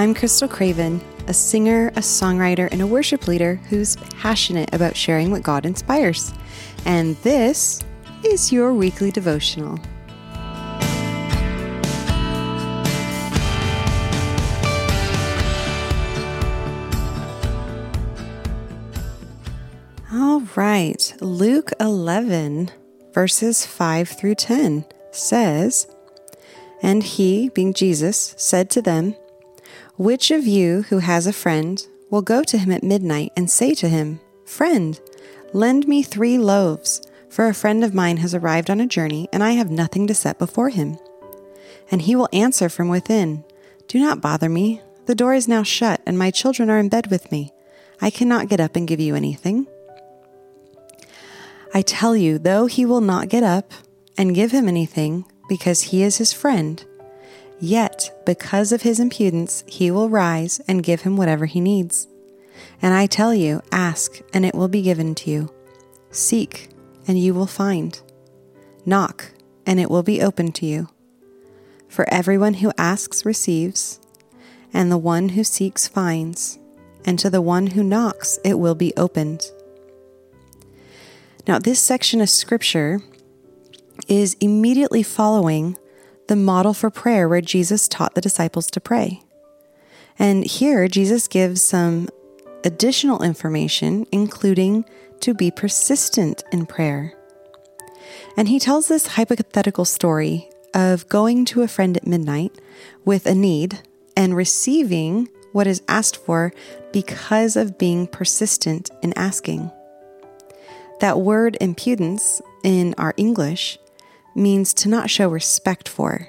I'm 0.00 0.14
Krystal 0.14 0.48
Craven, 0.48 0.98
a 1.26 1.34
singer, 1.34 1.88
a 1.88 2.00
songwriter, 2.00 2.70
and 2.72 2.80
a 2.80 2.86
worship 2.86 3.28
leader 3.28 3.56
who's 3.68 3.96
passionate 4.18 4.72
about 4.72 4.96
sharing 4.96 5.30
what 5.30 5.42
God 5.42 5.66
inspires. 5.66 6.32
And 6.86 7.16
this 7.16 7.82
is 8.24 8.50
your 8.50 8.72
weekly 8.72 9.10
devotional. 9.10 9.78
All 20.10 20.40
right, 20.56 21.14
Luke 21.20 21.72
11, 21.78 22.70
verses 23.12 23.66
5 23.66 24.08
through 24.08 24.36
10 24.36 24.86
says, 25.10 25.94
And 26.80 27.02
he, 27.02 27.50
being 27.50 27.74
Jesus, 27.74 28.34
said 28.38 28.70
to 28.70 28.80
them, 28.80 29.14
Which 30.00 30.30
of 30.30 30.46
you 30.46 30.84
who 30.88 31.00
has 31.00 31.26
a 31.26 31.32
friend 31.32 31.86
will 32.08 32.22
go 32.22 32.42
to 32.44 32.56
him 32.56 32.72
at 32.72 32.82
midnight 32.82 33.32
and 33.36 33.50
say 33.50 33.74
to 33.74 33.86
him, 33.86 34.18
Friend, 34.46 34.98
lend 35.52 35.86
me 35.86 36.02
three 36.02 36.38
loaves, 36.38 37.02
for 37.28 37.48
a 37.48 37.54
friend 37.54 37.84
of 37.84 37.92
mine 37.92 38.16
has 38.16 38.34
arrived 38.34 38.70
on 38.70 38.80
a 38.80 38.86
journey, 38.86 39.28
and 39.30 39.44
I 39.44 39.50
have 39.50 39.70
nothing 39.70 40.06
to 40.06 40.14
set 40.14 40.38
before 40.38 40.70
him? 40.70 40.96
And 41.90 42.00
he 42.00 42.16
will 42.16 42.30
answer 42.32 42.70
from 42.70 42.88
within, 42.88 43.44
Do 43.88 44.00
not 44.00 44.22
bother 44.22 44.48
me. 44.48 44.80
The 45.04 45.14
door 45.14 45.34
is 45.34 45.46
now 45.46 45.62
shut, 45.64 46.00
and 46.06 46.18
my 46.18 46.30
children 46.30 46.70
are 46.70 46.78
in 46.78 46.88
bed 46.88 47.10
with 47.10 47.30
me. 47.30 47.52
I 48.00 48.08
cannot 48.08 48.48
get 48.48 48.58
up 48.58 48.76
and 48.76 48.88
give 48.88 49.00
you 49.00 49.14
anything. 49.14 49.66
I 51.74 51.82
tell 51.82 52.16
you, 52.16 52.38
though 52.38 52.64
he 52.64 52.86
will 52.86 53.02
not 53.02 53.28
get 53.28 53.42
up 53.42 53.74
and 54.16 54.34
give 54.34 54.50
him 54.50 54.66
anything 54.66 55.26
because 55.46 55.82
he 55.82 56.02
is 56.02 56.16
his 56.16 56.32
friend, 56.32 56.82
yet 57.60 58.10
because 58.26 58.72
of 58.72 58.82
his 58.82 58.98
impudence, 58.98 59.62
he 59.66 59.90
will 59.90 60.08
rise 60.08 60.60
and 60.66 60.82
give 60.82 61.02
him 61.02 61.16
whatever 61.16 61.46
he 61.46 61.60
needs. 61.60 62.08
And 62.82 62.94
I 62.94 63.06
tell 63.06 63.34
you, 63.34 63.62
ask, 63.70 64.20
and 64.32 64.44
it 64.44 64.54
will 64.54 64.68
be 64.68 64.82
given 64.82 65.14
to 65.16 65.30
you. 65.30 65.54
Seek, 66.10 66.70
and 67.06 67.18
you 67.18 67.34
will 67.34 67.46
find. 67.46 68.00
Knock, 68.84 69.32
and 69.66 69.78
it 69.78 69.90
will 69.90 70.02
be 70.02 70.22
opened 70.22 70.54
to 70.56 70.66
you. 70.66 70.88
For 71.88 72.08
everyone 72.12 72.54
who 72.54 72.72
asks 72.78 73.24
receives, 73.24 74.00
and 74.72 74.90
the 74.90 74.98
one 74.98 75.30
who 75.30 75.44
seeks 75.44 75.88
finds, 75.88 76.58
and 77.04 77.18
to 77.18 77.30
the 77.30 77.42
one 77.42 77.68
who 77.68 77.82
knocks 77.82 78.38
it 78.44 78.58
will 78.58 78.74
be 78.74 78.92
opened. 78.96 79.50
Now, 81.46 81.58
this 81.58 81.80
section 81.80 82.20
of 82.20 82.30
scripture 82.30 83.00
is 84.08 84.36
immediately 84.40 85.02
following 85.02 85.76
the 86.30 86.36
model 86.36 86.72
for 86.72 86.90
prayer 86.90 87.28
where 87.28 87.40
Jesus 87.40 87.88
taught 87.88 88.14
the 88.14 88.20
disciples 88.20 88.68
to 88.68 88.80
pray. 88.80 89.20
And 90.16 90.46
here, 90.46 90.86
Jesus 90.86 91.26
gives 91.26 91.60
some 91.60 92.08
additional 92.62 93.24
information, 93.24 94.06
including 94.12 94.84
to 95.22 95.34
be 95.34 95.50
persistent 95.50 96.44
in 96.52 96.66
prayer. 96.66 97.14
And 98.36 98.46
he 98.46 98.60
tells 98.60 98.86
this 98.86 99.08
hypothetical 99.08 99.84
story 99.84 100.48
of 100.72 101.08
going 101.08 101.46
to 101.46 101.62
a 101.62 101.68
friend 101.68 101.96
at 101.96 102.06
midnight 102.06 102.52
with 103.04 103.26
a 103.26 103.34
need 103.34 103.80
and 104.16 104.36
receiving 104.36 105.28
what 105.50 105.66
is 105.66 105.82
asked 105.88 106.16
for 106.16 106.52
because 106.92 107.56
of 107.56 107.76
being 107.76 108.06
persistent 108.06 108.88
in 109.02 109.12
asking. 109.14 109.68
That 111.00 111.18
word 111.18 111.56
impudence 111.60 112.40
in 112.62 112.94
our 112.98 113.14
English 113.16 113.80
means 114.40 114.74
to 114.74 114.88
not 114.88 115.10
show 115.10 115.28
respect 115.28 115.88
for. 115.88 116.28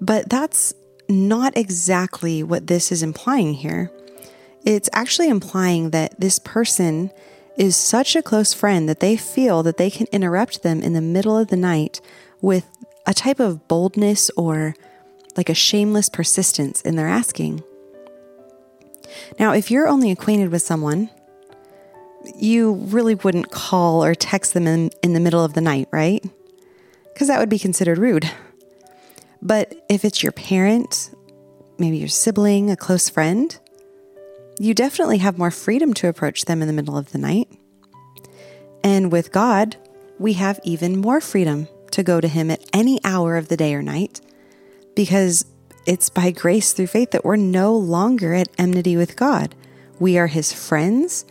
But 0.00 0.28
that's 0.28 0.74
not 1.08 1.56
exactly 1.56 2.42
what 2.42 2.66
this 2.66 2.92
is 2.92 3.02
implying 3.02 3.54
here. 3.54 3.90
It's 4.64 4.88
actually 4.92 5.28
implying 5.28 5.90
that 5.90 6.20
this 6.20 6.38
person 6.38 7.10
is 7.56 7.76
such 7.76 8.14
a 8.14 8.22
close 8.22 8.54
friend 8.54 8.88
that 8.88 9.00
they 9.00 9.16
feel 9.16 9.62
that 9.62 9.76
they 9.76 9.90
can 9.90 10.06
interrupt 10.12 10.62
them 10.62 10.82
in 10.82 10.92
the 10.92 11.00
middle 11.00 11.36
of 11.36 11.48
the 11.48 11.56
night 11.56 12.00
with 12.40 12.66
a 13.06 13.14
type 13.14 13.40
of 13.40 13.66
boldness 13.66 14.30
or 14.36 14.74
like 15.36 15.48
a 15.48 15.54
shameless 15.54 16.08
persistence 16.08 16.80
in 16.82 16.96
their 16.96 17.08
asking. 17.08 17.62
Now, 19.38 19.52
if 19.52 19.70
you're 19.70 19.88
only 19.88 20.10
acquainted 20.10 20.52
with 20.52 20.62
someone 20.62 21.10
you 22.36 22.74
really 22.74 23.14
wouldn't 23.14 23.50
call 23.50 24.04
or 24.04 24.14
text 24.14 24.54
them 24.54 24.66
in, 24.66 24.90
in 25.02 25.12
the 25.12 25.20
middle 25.20 25.44
of 25.44 25.54
the 25.54 25.60
night, 25.60 25.88
right? 25.90 26.24
Because 27.12 27.28
that 27.28 27.38
would 27.38 27.48
be 27.48 27.58
considered 27.58 27.98
rude. 27.98 28.30
But 29.42 29.74
if 29.88 30.04
it's 30.04 30.22
your 30.22 30.32
parent, 30.32 31.14
maybe 31.78 31.96
your 31.96 32.08
sibling, 32.08 32.70
a 32.70 32.76
close 32.76 33.08
friend, 33.08 33.58
you 34.58 34.74
definitely 34.74 35.18
have 35.18 35.38
more 35.38 35.50
freedom 35.50 35.94
to 35.94 36.08
approach 36.08 36.44
them 36.44 36.60
in 36.60 36.68
the 36.68 36.74
middle 36.74 36.96
of 36.96 37.12
the 37.12 37.18
night. 37.18 37.48
And 38.84 39.10
with 39.10 39.32
God, 39.32 39.76
we 40.18 40.34
have 40.34 40.60
even 40.62 41.00
more 41.00 41.20
freedom 41.20 41.68
to 41.92 42.02
go 42.02 42.20
to 42.20 42.28
Him 42.28 42.50
at 42.50 42.64
any 42.72 43.00
hour 43.04 43.36
of 43.36 43.48
the 43.48 43.56
day 43.56 43.74
or 43.74 43.82
night 43.82 44.20
because 44.94 45.46
it's 45.86 46.10
by 46.10 46.30
grace 46.30 46.72
through 46.72 46.88
faith 46.88 47.10
that 47.12 47.24
we're 47.24 47.36
no 47.36 47.74
longer 47.74 48.34
at 48.34 48.48
enmity 48.58 48.96
with 48.96 49.16
God. 49.16 49.54
We 49.98 50.18
are 50.18 50.26
His 50.26 50.52
friends 50.52 51.24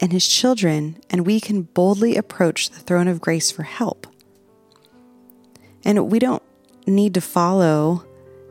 and 0.00 0.12
his 0.12 0.26
children, 0.26 0.96
and 1.10 1.26
we 1.26 1.38
can 1.40 1.62
boldly 1.62 2.16
approach 2.16 2.70
the 2.70 2.80
throne 2.80 3.06
of 3.06 3.20
grace 3.20 3.50
for 3.50 3.62
help. 3.62 4.06
And 5.84 6.10
we 6.10 6.18
don't 6.18 6.42
need 6.86 7.14
to 7.14 7.20
follow 7.20 8.04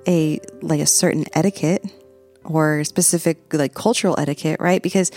a 0.07 0.40
like 0.62 0.79
a 0.79 0.85
certain 0.85 1.25
etiquette 1.34 1.85
or 2.44 2.84
specific 2.84 3.53
like 3.53 3.73
cultural 3.73 4.16
etiquette, 4.17 4.59
right? 4.59 4.81
Because 4.81 5.12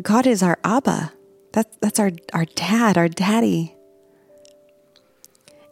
God 0.00 0.26
is 0.26 0.42
our 0.42 0.58
Abba. 0.64 1.12
That, 1.52 1.80
that's 1.80 1.98
our, 1.98 2.10
our 2.34 2.44
dad, 2.44 2.98
our 2.98 3.08
daddy. 3.08 3.74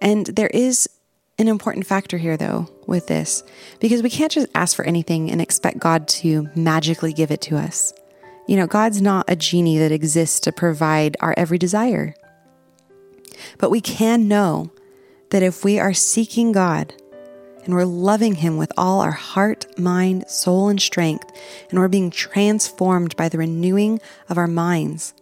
And 0.00 0.26
there 0.26 0.48
is 0.48 0.88
an 1.38 1.48
important 1.48 1.86
factor 1.86 2.16
here, 2.16 2.36
though, 2.36 2.70
with 2.86 3.06
this, 3.06 3.42
because 3.80 4.02
we 4.02 4.10
can't 4.10 4.32
just 4.32 4.48
ask 4.54 4.76
for 4.76 4.84
anything 4.84 5.30
and 5.30 5.40
expect 5.40 5.78
God 5.78 6.08
to 6.08 6.48
magically 6.54 7.12
give 7.12 7.30
it 7.30 7.40
to 7.42 7.56
us. 7.56 7.92
You 8.46 8.56
know, 8.56 8.66
God's 8.66 9.02
not 9.02 9.24
a 9.28 9.36
genie 9.36 9.78
that 9.78 9.92
exists 9.92 10.40
to 10.40 10.52
provide 10.52 11.16
our 11.20 11.34
every 11.36 11.58
desire. 11.58 12.14
But 13.58 13.70
we 13.70 13.80
can 13.80 14.28
know 14.28 14.70
that 15.34 15.42
if 15.42 15.64
we 15.64 15.80
are 15.80 15.92
seeking 15.92 16.52
God 16.52 16.94
and 17.64 17.74
we're 17.74 17.84
loving 17.84 18.36
Him 18.36 18.56
with 18.56 18.70
all 18.76 19.00
our 19.00 19.10
heart, 19.10 19.66
mind, 19.76 20.30
soul, 20.30 20.68
and 20.68 20.80
strength, 20.80 21.28
and 21.68 21.80
we're 21.80 21.88
being 21.88 22.12
transformed 22.12 23.16
by 23.16 23.28
the 23.28 23.38
renewing 23.38 23.98
of 24.28 24.38
our 24.38 24.46
minds, 24.46 25.12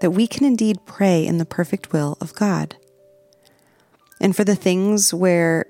that 0.00 0.12
we 0.12 0.26
can 0.26 0.46
indeed 0.46 0.78
pray 0.86 1.26
in 1.26 1.36
the 1.36 1.44
perfect 1.44 1.92
will 1.92 2.16
of 2.18 2.34
God. 2.34 2.76
And 4.22 4.34
for 4.34 4.42
the 4.42 4.56
things 4.56 5.12
where 5.12 5.66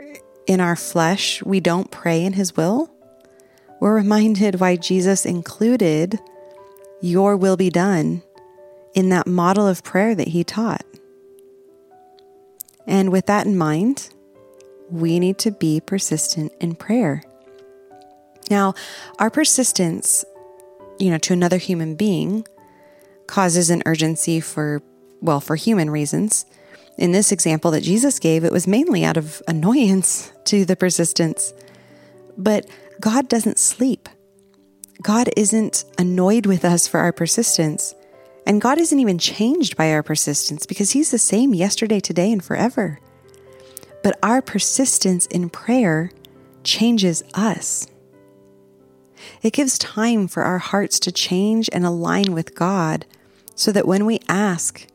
in 0.47 0.61
our 0.61 0.77
flesh 0.77 1.43
we 1.43 1.59
don't 1.59 1.91
pray 1.91 2.25
in 2.25 2.35
His 2.35 2.57
will, 2.57 2.89
we're 3.81 3.97
reminded 3.97 4.61
why 4.61 4.77
Jesus 4.77 5.27
included 5.27 6.21
your 7.01 7.37
will 7.37 7.57
be 7.57 7.69
done 7.69 8.23
in 8.95 9.09
that 9.09 9.27
model 9.27 9.67
of 9.67 9.83
prayer 9.83 10.15
that 10.15 10.29
he 10.29 10.45
taught. 10.45 10.85
And 12.89 13.13
with 13.13 13.27
that 13.27 13.47
in 13.47 13.57
mind, 13.57 14.09
we 14.91 15.21
need 15.21 15.39
to 15.41 15.51
be 15.51 15.79
persistent 15.79 16.53
in 16.59 16.75
prayer. 16.75 17.23
Now, 18.51 18.75
our 19.19 19.29
persistence, 19.29 20.25
you 20.99 21.11
know, 21.11 21.19
to 21.19 21.35
another 21.35 21.59
human 21.59 21.95
being 21.95 22.47
causes 23.27 23.69
an 23.69 23.83
urgency 23.85 24.41
for, 24.41 24.83
well, 25.21 25.39
for 25.41 25.55
human 25.55 25.91
reasons. 25.91 26.47
In 26.97 27.13
this 27.13 27.31
example 27.31 27.71
that 27.73 27.83
Jesus 27.83 28.19
gave, 28.19 28.43
it 28.43 28.53
was 28.53 28.67
mainly 28.67 29.05
out 29.05 29.19
of 29.19 29.43
annoyance 29.47 30.33
to 30.47 30.65
the 30.65 30.75
persistence. 30.75 31.53
But 32.39 32.67
God 33.01 33.29
doesn't 33.29 33.59
sleep. 33.59 34.09
God 35.03 35.29
isn't 35.37 35.85
annoyed 35.99 36.47
with 36.47 36.65
us 36.65 36.89
for 36.89 37.01
our 37.01 37.13
persistence. 37.13 37.95
And 38.49 38.63
God 38.63 38.79
isn't 38.79 38.99
even 38.99 39.19
changed 39.19 39.77
by 39.77 39.93
our 39.93 40.03
persistence 40.03 40.65
because 40.65 40.93
He's 40.93 41.11
the 41.11 41.19
same 41.19 41.53
yesterday, 41.53 42.01
today, 42.01 42.33
and 42.33 42.43
forever. 42.43 42.99
But 44.03 44.19
our 44.23 44.41
persistence 44.41 45.27
in 45.27 45.51
prayer 45.51 46.11
changes 46.65 47.23
us. 47.35 47.87
It 49.43 49.53
gives 49.53 49.77
time 49.77 50.29
for 50.29 50.45
our 50.45 50.57
hearts 50.57 50.99
to 51.01 51.13
change 51.13 51.69
and 51.75 51.85
align 51.85 52.33
with 52.33 52.55
God 52.55 53.05
so 53.55 53.71
that 53.71 53.87
when 53.87 54.07
we 54.07 54.21
ask, 54.29 54.87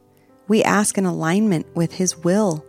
we 0.47 0.63
ask 0.63 0.97
in 0.97 1.05
alignment 1.05 1.67
with 1.75 1.93
His 1.93 2.17
will, 2.17 2.65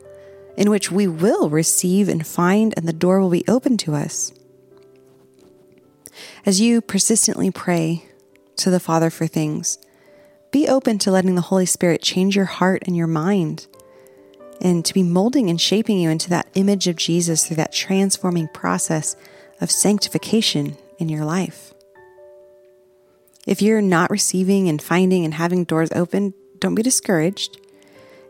in 0.54 0.68
which 0.68 0.92
we 0.92 1.06
will 1.06 1.48
receive 1.48 2.10
and 2.10 2.26
find, 2.26 2.74
and 2.76 2.86
the 2.86 2.92
door 2.92 3.20
will 3.20 3.30
be 3.30 3.48
open 3.48 3.78
to 3.78 3.94
us. 3.94 4.34
As 6.44 6.60
you 6.60 6.82
persistently 6.82 7.50
pray 7.50 8.04
to 8.56 8.70
the 8.70 8.80
Father 8.80 9.08
for 9.08 9.26
things, 9.26 9.78
be 10.54 10.68
open 10.68 11.00
to 11.00 11.10
letting 11.10 11.34
the 11.34 11.40
Holy 11.40 11.66
Spirit 11.66 12.00
change 12.00 12.36
your 12.36 12.44
heart 12.44 12.84
and 12.86 12.96
your 12.96 13.08
mind 13.08 13.66
and 14.60 14.84
to 14.84 14.94
be 14.94 15.02
molding 15.02 15.50
and 15.50 15.60
shaping 15.60 15.98
you 15.98 16.08
into 16.08 16.30
that 16.30 16.46
image 16.54 16.86
of 16.86 16.94
Jesus 16.94 17.44
through 17.44 17.56
that 17.56 17.72
transforming 17.72 18.46
process 18.46 19.16
of 19.60 19.68
sanctification 19.68 20.76
in 21.00 21.08
your 21.08 21.24
life. 21.24 21.74
If 23.48 23.62
you're 23.62 23.82
not 23.82 24.12
receiving 24.12 24.68
and 24.68 24.80
finding 24.80 25.24
and 25.24 25.34
having 25.34 25.64
doors 25.64 25.90
open, 25.90 26.34
don't 26.60 26.76
be 26.76 26.82
discouraged. 26.82 27.58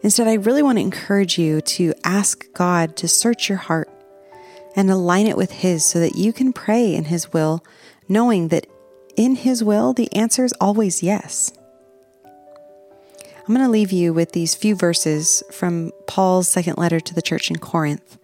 Instead, 0.00 0.26
I 0.26 0.34
really 0.34 0.62
want 0.62 0.78
to 0.78 0.82
encourage 0.82 1.38
you 1.38 1.60
to 1.60 1.92
ask 2.04 2.50
God 2.54 2.96
to 2.96 3.06
search 3.06 3.50
your 3.50 3.58
heart 3.58 3.90
and 4.74 4.90
align 4.90 5.26
it 5.26 5.36
with 5.36 5.50
His 5.50 5.84
so 5.84 6.00
that 6.00 6.16
you 6.16 6.32
can 6.32 6.54
pray 6.54 6.94
in 6.94 7.04
His 7.04 7.34
will, 7.34 7.62
knowing 8.08 8.48
that 8.48 8.66
in 9.14 9.36
His 9.36 9.62
will, 9.62 9.92
the 9.92 10.10
answer 10.14 10.42
is 10.42 10.54
always 10.54 11.02
yes. 11.02 11.52
I'm 13.46 13.54
going 13.54 13.66
to 13.66 13.70
leave 13.70 13.92
you 13.92 14.14
with 14.14 14.32
these 14.32 14.54
few 14.54 14.74
verses 14.74 15.42
from 15.52 15.92
Paul's 16.06 16.48
second 16.48 16.78
letter 16.78 16.98
to 16.98 17.12
the 17.14 17.20
church 17.20 17.50
in 17.50 17.58
Corinth. 17.58 18.16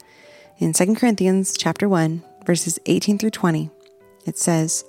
In 0.56 0.72
2 0.72 0.94
Corinthians 0.94 1.54
chapter 1.58 1.90
1, 1.90 2.22
verses 2.46 2.78
18 2.86 3.18
through 3.18 3.30
20, 3.30 3.68
it 4.24 4.38
says, 4.38 4.82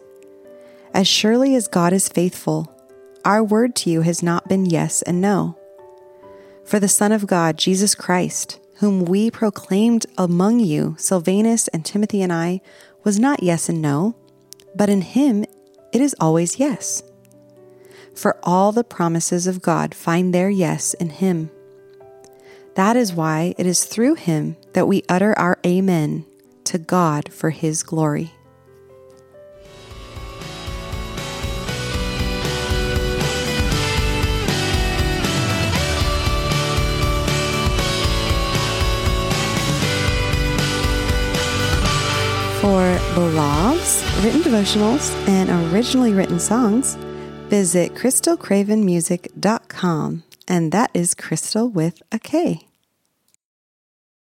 As 0.94 1.06
surely 1.06 1.54
as 1.54 1.68
God 1.68 1.92
is 1.92 2.08
faithful, 2.08 2.74
our 3.26 3.44
word 3.44 3.76
to 3.78 3.90
you 3.90 4.02
has 4.02 4.24
not 4.24 4.48
been 4.48 4.66
yes 4.66 5.02
and 5.02 5.20
no. 5.20 5.58
For 6.64 6.80
the 6.80 6.88
Son 6.88 7.12
of 7.12 7.28
God, 7.28 7.58
Jesus 7.58 7.94
Christ, 7.94 8.58
whom 8.76 9.04
we 9.04 9.30
proclaimed 9.32 10.06
among 10.18 10.62
you, 10.62 10.96
Silvanus 10.98 11.68
and 11.70 11.86
Timothy 11.86 12.22
and 12.22 12.32
I, 12.32 12.62
was 13.04 13.20
not 13.20 13.44
yes 13.44 13.68
and 13.68 13.82
no, 13.82 14.16
but 14.76 14.90
in 14.90 15.02
him 15.02 15.44
it 15.92 16.00
is 16.00 16.16
always 16.22 16.58
yes. 16.58 17.04
For 18.22 18.38
all 18.44 18.72
the 18.72 18.84
promises 18.84 19.48
of 19.48 19.64
God 19.64 19.96
find 19.96 20.32
their 20.32 20.48
yes 20.48 20.94
in 20.94 21.10
him. 21.10 21.50
That 22.76 22.96
is 22.96 23.16
why 23.16 23.56
it 23.58 23.66
is 23.66 23.84
through 23.84 24.14
him 24.14 24.58
that 24.74 24.88
we 24.88 25.04
utter 25.10 25.34
our 25.40 25.58
Amen 25.66 26.28
to 26.66 26.78
God 26.78 27.34
for 27.34 27.50
his 27.50 27.82
glory. 27.82 28.32
For 42.62 43.00
blogs, 43.16 44.24
written 44.24 44.42
devotionals, 44.42 45.12
and 45.28 45.74
originally 45.74 46.14
written 46.14 46.40
songs, 46.40 46.96
visit 47.52 47.94
krystalcravenmusic.com. 47.96 50.24
And 50.48 50.72
that 50.72 50.90
is 50.94 51.14
Krystal 51.14 51.70
with 51.72 52.02
a 52.10 52.18
K. 52.18 52.71